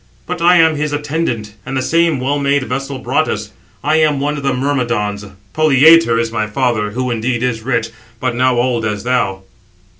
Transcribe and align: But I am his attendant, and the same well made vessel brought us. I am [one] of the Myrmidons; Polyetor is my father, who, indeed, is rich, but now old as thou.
But 0.25 0.41
I 0.41 0.55
am 0.55 0.77
his 0.77 0.93
attendant, 0.93 1.53
and 1.63 1.77
the 1.77 1.81
same 1.83 2.19
well 2.19 2.39
made 2.39 2.63
vessel 2.63 2.97
brought 2.97 3.27
us. 3.29 3.51
I 3.83 3.97
am 3.97 4.19
[one] 4.19 4.35
of 4.35 4.41
the 4.41 4.51
Myrmidons; 4.51 5.23
Polyetor 5.53 6.17
is 6.17 6.31
my 6.31 6.47
father, 6.47 6.89
who, 6.89 7.11
indeed, 7.11 7.43
is 7.43 7.61
rich, 7.61 7.91
but 8.19 8.33
now 8.35 8.57
old 8.57 8.83
as 8.83 9.03
thou. 9.03 9.43